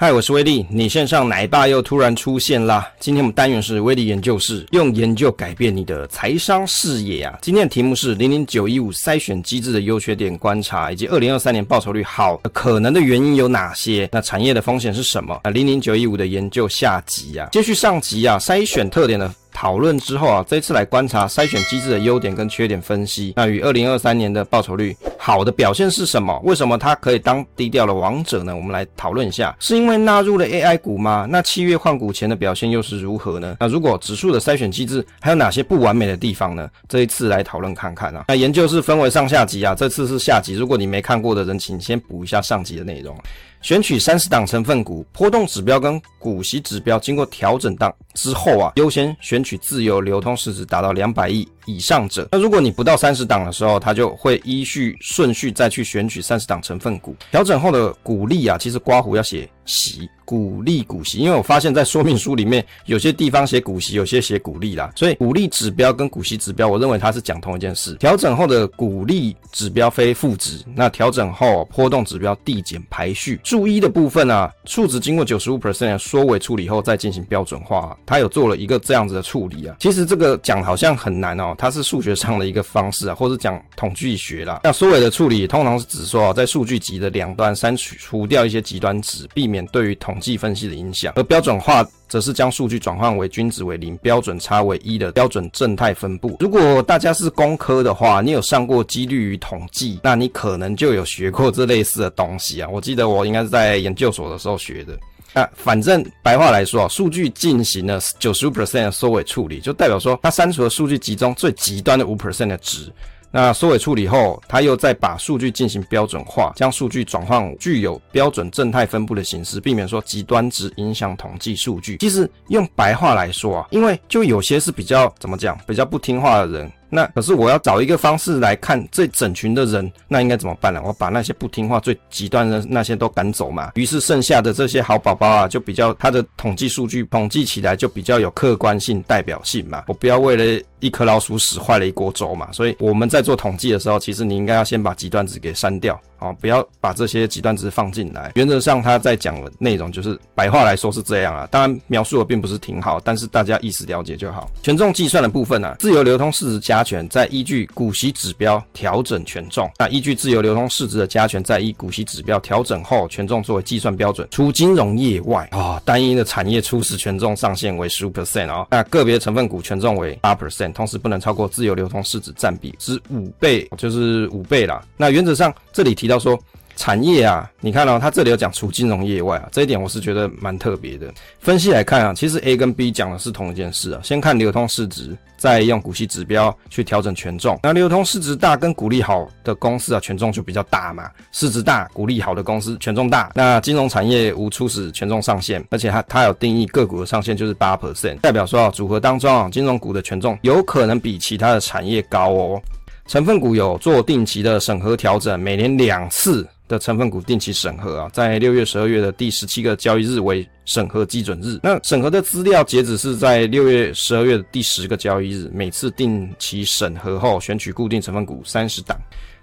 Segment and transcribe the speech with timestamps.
[0.00, 2.88] 嗨，我是威利，你线上奶爸又突然出现啦！
[3.00, 7.36] 今天我们单元是威利研究室，用研究改变你的财商视野啊！
[7.42, 14.08] 今天的题目是零零九一五筛选机制的优缺点观察，以及二零二三年报酬率好可能的原因有哪些？
[14.12, 15.40] 那产业的风险是什么？
[15.42, 19.28] 啊，零零九一五的研究下集啊，接续上集啊，筛选特点的。
[19.58, 23.32] 讨论之后啊，这次来观察筛选机制的优点跟缺点分析。
[23.34, 26.40] 那与二零二三年的报酬率好的表现是什么？
[26.44, 28.54] 为什么它可以当低调的王者呢？
[28.54, 31.26] 我们来讨论一下，是因为纳入了 AI 股吗？
[31.28, 33.56] 那七月换股前的表现又是如何呢？
[33.58, 36.70] 那如果指数的筛选机制还有哪些不完美的地方呢？
[36.88, 38.26] 这一次来讨论看看啊。
[38.28, 40.54] 那研究是分为上下集啊，这次是下集。
[40.54, 43.18] 如果你没看过的人，请先补一下上集的内容。
[43.60, 52.28] 选取三十档成分股，波动指标跟股息指标经过调整档之后啊，优先选取取自由流通市值达到两百亿以上者。
[52.32, 57.16] 那如果你不到三十档的时候，它就会依序顺序再去选取三十档成分股。
[57.30, 60.10] 调整后的股利啊，其实刮胡要写息。
[60.28, 67.94] 股利股息，因为我发现，在说明书里面有些地方写股息，有些写股利啦，所以股利指标跟股息指标，我认为它是讲同一件事。
[67.94, 73.40] 调整后的股利指标非负值，那调整后波动指标递减排序。
[73.42, 79.76] 注一的部分啊，数值经过九十五 percent 的缩尾处理后再进行标准化，它有做了一个这样子的处理啊。
[79.80, 84.60] 其实这个讲好像很难哦，它是数学上的一个方式啊，或者讲统计学啦。
[84.62, 96.36] 那缩尾的处理通常是指说啊，在数据集的两端删除除掉一些极端值，避免对于统计分析的影响，而标准化则是将数据转换为均值为零、标准差为一的标准正态分布。
[96.40, 102.68] 如果大家是工科的话，你有上过几率与统计，那你可能就有学过这类似的东西啊。
[102.68, 104.98] 我记得我应该是在研究所的时候学的。
[105.34, 112.90] 那反正白话来说啊，数据进行了九十五 percent 的缩尾处理，就代表说它删除了数据集中最极端的五 percent 的值。
[113.30, 121.98] 那收尾处理后，他又再把数据进行标准化，将数据转换具有标准正态分布的形式，避免说极端值影响统计数据。
[121.98, 126.72] 其实用白话来说啊，因为就有些是比较怎么讲，比较不听话的人。
[126.90, 130.80] 那可是我要找一个方式来看这整群的人，那应该怎么办呢？
[130.84, 133.72] 我把那些不听话、最极端的那些都赶走嘛。
[133.74, 139.84] 于是剩下的这些好宝宝啊，就比较他的统计数据统计起来就比较有客观性、代表性嘛。
[139.86, 142.50] 我不要为了一颗老鼠屎坏了一锅粥嘛。
[142.52, 146.00] 所以我们在做统计的时候，其实你应该要先把极端值给删掉。
[146.18, 148.32] 哦，不要把这些极端值放进来。
[148.34, 151.46] 原则上，他在讲的内容就是白话来说是这样啊。
[151.50, 154.50] 当然，描述的并不是挺好，但是大家意思了解就好。
[154.60, 159.70] 权重计算的部分呢、啊，自由流通市值加权再依据股息指标调整权重。
[159.78, 164.26] 那依据自由流通市值的加权，再依股息指标调整后，权重作为计算标准。
[164.32, 168.66] 除金融业外，啊、哦，单一的产业初始权重上限为十五 percent 哦。
[168.72, 174.82] 那个别成分股权重为八 percent，同时不能超过自由流通市值占比之五倍，就是五倍啦。
[174.96, 176.07] 那原则上这里提。
[176.08, 176.38] 提到说
[176.74, 181.12] 产业啊，你看哦，他这里有讲除金融业外啊，这一点我是觉得蛮特别的。
[181.38, 184.00] 分析来看啊，其实 A 跟 B 讲的是同一件事啊。
[184.02, 187.58] 先看流通市值，再用股息指标去调整权重。
[187.62, 191.10] 那流通市值大跟股利好的公司啊，权重就比较大嘛。
[191.32, 193.30] 市值大、股利好的公司权重大。
[193.34, 202.62] 那金融产业无初始权重上限，而且它它有定义个股的上限就是八 percent，代表说啊，组合当中啊，金融股的权重有可能比其他的产业高哦。
[203.08, 211.58] 成分股有做定期的审核调整，每年两次的成分股定期审核啊，在六月、十二月的第十七个交易日为审核基准日。
[211.62, 218.94] 那审核的资料截止是在六月、十二月的第十个交易日，每次定期审核后选取固定成分股三十档。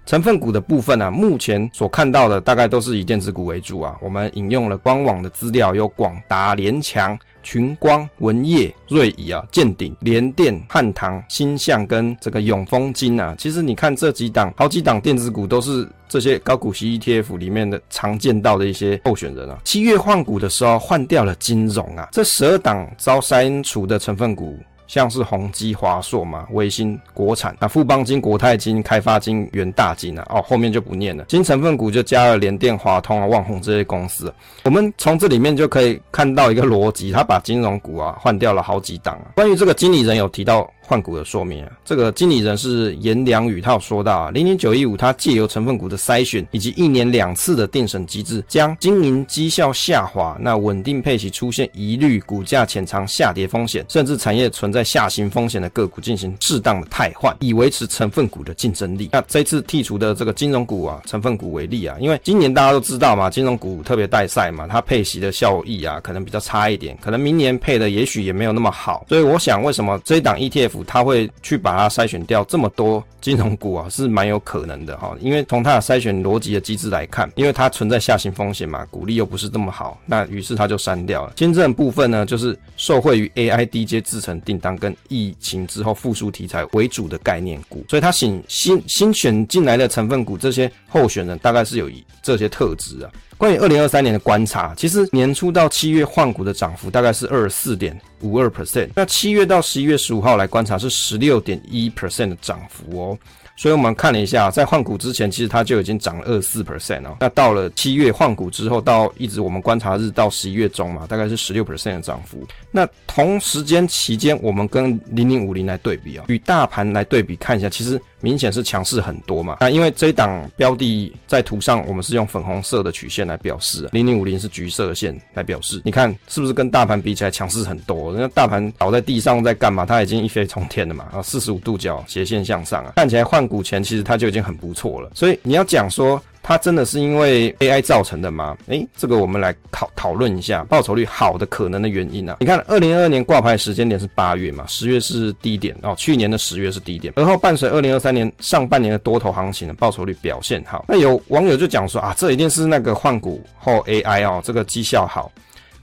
[0.06, 3.96] 成分股的部分啊，目前所看到的大概都是以电子股为主啊。
[4.00, 7.18] 我们引用了官网的资料，有广达、联强。
[7.46, 19.56] 群光、文业、瑞仪啊、建鼎、联电、汉唐、新象跟这个永丰金啊，其实你看这几档，好几档电子股都是这些高股息 ETF 里面的常见到的一些候选人啊。
[19.62, 24.58] 七月换股的时候换掉了金融啊，这十二档遭删除的成分股。
[24.86, 31.24] 像是宏基、华硕嘛，微星、国产，那富邦金、国泰金、开发金、元大金啊，哦，后面就不念了。
[31.24, 34.32] 金成分股就加了联电、华通啊、旺宏这些公司。
[34.64, 39.32] 我们从这里面就可以看到一个逻辑，他把金融股啊换掉了好几档啊。
[39.36, 40.68] 关于这个经理人有提到。
[40.86, 59.08] 换股的说明啊，这个经理人是颜良宇，他有说到啊，零零九一五，它借由成分股的筛选以及一年两次的定审机制，将经营绩效下滑、那稳定配息出现疑虑、股价潜藏下跌风险，甚至产业存在下行风险的个股进行适当的汰换，以维持成分股的竞争力。
[59.10, 70.75] 那这次剔除的这个金融股啊，成分股为例啊，因为今年大家都知道嘛，金融股特别带赛嘛，它配息的效益啊，可能比较差一点，可能明年配的也许也没有那么好，所以我想为什么这一档 ETF。
[70.84, 75.16] 他会去把它筛选掉这么多金融股啊， 是蛮有可能的哈。
[75.20, 81.32] 因为从它的筛选逻辑的机制来看，因为它存在下行风险嘛，股利又不是这么好，那于是它就删掉了。
[81.36, 91.90] 新增部分呢，就是受惠于 AI 低阶制成订单跟疫情之后复苏题材为主的概念股，所以它新新新选进来的成分股，这些候选人大概是有
[92.22, 93.10] 这些特质啊。
[93.38, 103.18] 关于二零二三年的观察，其实年初到七月换股的涨幅大概是二十四点五二 percent，那七月到十一月十五号来观察是十六点一 percent 的涨幅哦。
[103.58, 107.16] 所以我们看了一下，在换股之前，其实它就已经涨了二十四 percent 哦。
[107.20, 112.46] 那到了七月换股之后，到一直我们观察日到十一月中嘛，大概是十六 percent 的涨幅。
[112.70, 119.56] 那同时间期间，我们跟零零五零来对比啊，与大盘来对比看一下，其实明显是强势很多嘛。
[119.60, 125.80] 那因为这一档标的在图上，我们是用粉红色的曲线来表示，零零五零是橘色的线来表示。
[125.84, 128.12] 你看是不是跟大盘比起来强势很多？
[128.12, 129.86] 人家大盘倒在地上在干嘛？
[129.86, 133.46] 它已经一飞冲天了嘛，啊，四十五度角斜线向上啊，看起来换。
[133.46, 138.56] 股前其实它就已经很不错了，所以你要讲说它真的是因为 AI 造成的吗？
[138.68, 142.36] 诶，这个我们来讨讨论一下报酬率好的可能的原因啊。
[142.38, 150.84] 你看，二零二二年挂牌时间点是八月嘛，十月是低点哦，去年的十月是低点，而后伴随二零二三年上半年的多头行情的报酬率表现好。
[150.86, 155.32] 那有网友就讲说啊，这一定是那个换股后 AI 哦，这个绩效好。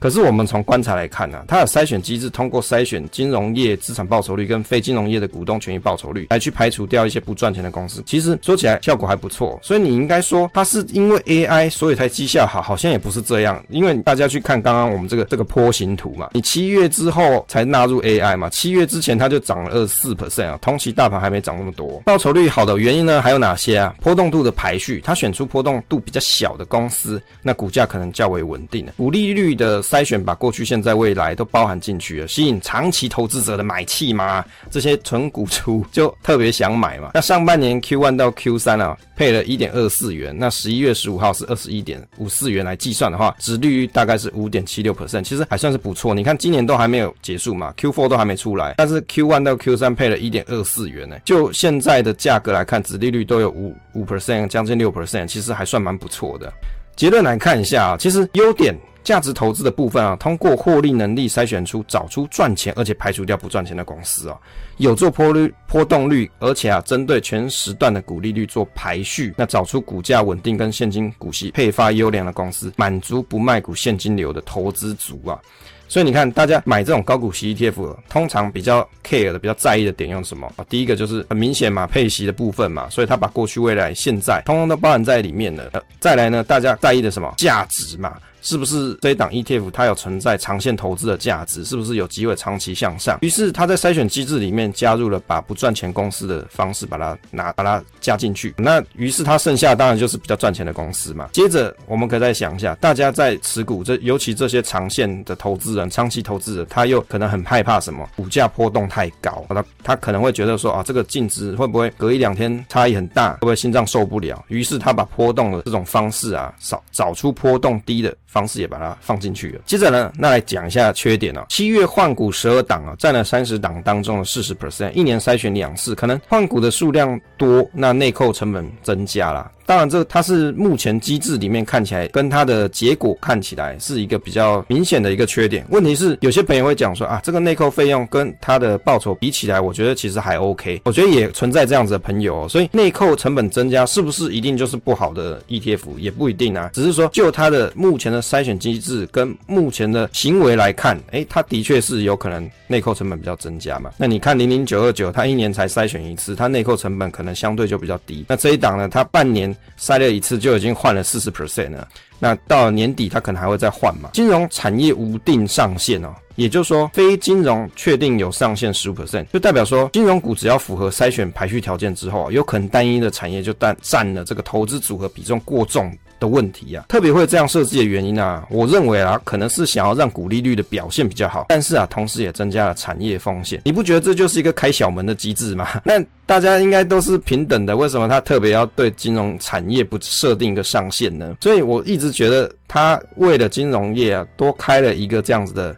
[0.04, 9.58] 可是我们从观察来看呢、它的筛选机制通过筛选金融业资产报酬率跟非金融业的股东权益报酬率来去排除掉一些不赚钱的公司，其实说起来效果还不错。
[9.62, 13.64] 所以你应该说它是因为 AI 所以才绩效好，好像也不是这样。
[13.70, 22.02] 因为大家去看刚刚我们这个这个波形图嘛，你七月之后才纳入 AI 嘛，七月之前它就涨了二十四 percent 啊，同期大盘还没涨那么多。
[22.04, 23.94] 报酬率好的原因呢还有哪些啊？
[24.02, 28.86] 波动度的排序，它选出波动度比较小的公司，那股价可能较为稳定。
[28.98, 29.82] 股利率的。
[29.94, 37.10] 筛选把过去、现在、未来都包含进去了，吸引长期投资者的买气嘛，这些纯股出就特别想买嘛。
[37.14, 46.12] 那上半年 Q1 到 Q3 啊，配了一点二四元，那十一月十五号是二十一点五四元来计算的话，殖利率大概是五点七六 percent，其实还算是不错。
[46.12, 56.52] 你看今年都还没有结束嘛，Q4 都还没出来，但是 Q1 到 Q3 配了一点二四元呢，就现在的价格来看，殖利率都有五五 percent，将近六 percent，其实还算蛮不错的。
[56.96, 58.76] 结论来看一下啊，其实优点。
[59.04, 64.36] 价值投资的部分啊，通过获利能力筛选出找出赚钱，而且排除掉不赚钱的公司啊，
[64.78, 75.38] 有做波率波动率，而且啊，针对全时段的股利率做排序，那找出股价稳定跟现金股息配发优良的公司，满足不卖股现金流的投资族啊。
[75.86, 80.64] 所以你看，大家买这种高股息 ETF，通常比较 care 的、比较在意的点用什么啊？
[80.66, 85.70] 第一个就是很明显嘛，配息的部分嘛，所以它把过去、未来、现在通通都包含在里面了。
[86.00, 87.32] 再来呢，大家在意的什么？
[87.36, 88.14] 价值嘛。
[88.44, 91.64] 是不是这一档 ETF 它有存在长线投资的价值？
[91.64, 93.18] 是不是有机会长期向上？
[93.22, 98.54] 于是他在筛选机制里面加入了把不赚钱公司的方式把它拿把它加进去。
[98.58, 101.30] 那于是他剩下当然就是比较赚钱的公司嘛。
[101.32, 108.06] 接着我们可以再想一下，大家在持股这尤其这些长线的投资人、长期投资者，他又可能很害怕什么？
[108.14, 113.32] 股价波动太高，他他可能会觉得说啊，这个净值会不会隔一两天差异很大？
[113.34, 114.44] 会不会心脏受不了？
[114.48, 118.14] 于是他把波动的这种方式啊，找找出波动低的。
[118.34, 119.60] 方式也把它放进去了。
[119.64, 121.46] 接着呢，那来讲一下缺点啊。
[121.48, 129.48] 七月换股十二档啊，占了三十档当中的四十 percent，一年筛选两次，可能换股的数量多，那内扣成本增加了。
[129.66, 135.64] 当然，这它是目前机制里面看起来跟它的结果看起来是一个比较明显的一个缺点。
[135.70, 140.82] 问题是，有些朋友会讲说啊，这个内扣费用跟它的报酬比起来，我觉得其实还 OK。
[140.84, 145.80] 我觉得也存在这样子的朋友，哦所以内扣成本增加是不是一定就是不好的 ETF？
[145.98, 146.70] 也不一定啊。
[146.74, 153.90] 只是说，就它的目前的筛选机制跟目前的行为来看，诶，它的确是有可能内扣成本比较增加嘛。
[153.96, 158.26] 那你看零零九二九，它一年才筛选一次，它内扣成本可能相对就比较低。
[158.28, 159.53] 那这一档呢，它半年。
[159.78, 164.10] 筛了一次就已经换了四十 percent 了，那到年底它可能还会再换嘛？
[164.12, 175.96] 金融产业无定上限哦，也就是说非金融确定有上限十五 percent，就代表说金融股只要符合筛选排序条件之后，有可能单一的产业就占占了这个投资组合比重过重。
[176.24, 183.60] 的问题啊，特别会这样设计的原因啊，我认为啊，可能是想要让股利率的表现比较好，但是啊，同时也增加了产业风险。
[183.64, 185.68] 你不觉得这就是一个开小门的机制吗？
[185.84, 191.36] 那大家应该都是平等的，为什么他特别要对金融产业不设定一个上限呢？
[191.40, 195.76] 所以我一直觉得他为了金融业啊，多开了一个这样子的。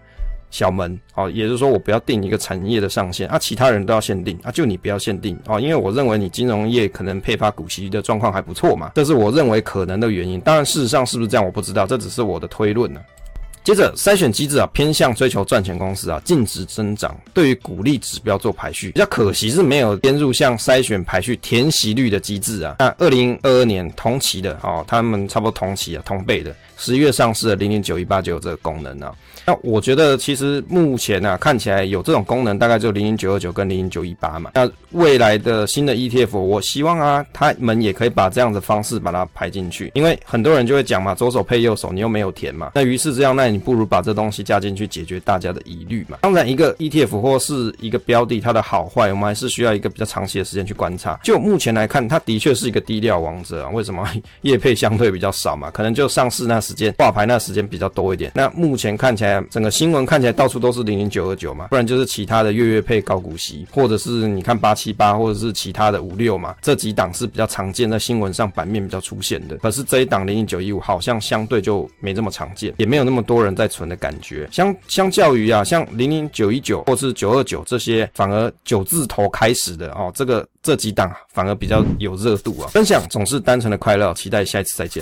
[0.57, 10.41] 小门哦，也就是说我不要定一个产业的上限啊，其他人都要限定啊，就你不要限定哦，因为我认为你金融业可能配发股息的状况还不错嘛，这是我认为可能的原因。
[10.41, 12.99] 当然事实上是不是这样我不知道，这只是我的推论呢。
[13.67, 22.77] 接着筛选机制啊，偏向追求赚钱公司啊，净值增长，对于股利指标做排序，比较可惜是没有编入像筛选排序填息率的机制啊。
[22.79, 26.55] 那二零二二年同期的哦，他们差不多同期啊，同辈的。
[26.79, 29.13] 十一月上市的零零九一八就有这个功能啊，
[29.47, 34.51] 那我觉得其实目前呢、啊，看起来有这种功能，大概就零零九二九跟零零九一八嘛。
[34.55, 42.73] 那未来的新的 ETF，我希望啊，他们也可以把这样的方式把它排进去，因为很多人就会讲嘛，左手配右手，你又没有填嘛。
[42.75, 46.19] 那于是这样，那你不如把这东西加进去，解决大家的疑虑嘛。
[46.21, 51.19] 当然，一个 ETF 或是一个标的，它的好坏，我们还是需要一个比较长期的时间去观察。
[51.23, 53.71] 就目前来看，它的确是一个低调王者啊。
[53.71, 54.07] 为什么？
[54.43, 56.61] 业配相对比较少嘛，可能就上市那。
[56.67, 69.57] 时间挂牌那时间比较多一点，那目前看起来整个新闻看起来到处都是零零九二九嘛，不然就是其他的月月配高股息，或者是你看八七八，或者是其他的五六嘛，这几档是比较常见在新闻上版面比较出现的。
[69.59, 74.47] 可是这一档零零九一五好像相对就没这么常见，也没有那么多人人在存的感觉。
[74.53, 82.67] 相相较于啊，像零零九一九或是九二九这些，反而九字头开始的哦，这个这几档反而比较有热度啊。
[82.73, 85.01] 分享总是单纯的快乐，期待下一次再见。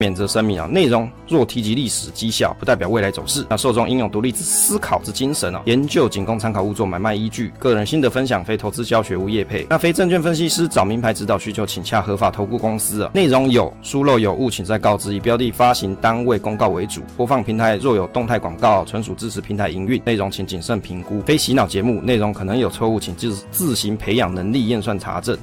[0.00, 3.46] 免责声明啊，内容若提及历史绩效，不代表未来走势。
[3.48, 7.52] 那受众应有独立之思考之精神啊，研究仅供参考，勿作买卖依据。
[7.60, 9.64] 个人心得分享，非投资教学，无业配。
[9.70, 13.10] 那非证券分析师找名牌指导需求，请洽合法投顾公司啊。
[13.14, 15.14] 内容有疏漏有误，请再告知。
[15.14, 20.02] 以标的发行单位公告为主，播放平台若有动态广告，纯属支持平台营运。
[20.04, 25.38] 内容请谨慎评估，非洗脑节目，内容可能有错误，请自自行培养能力验算查证。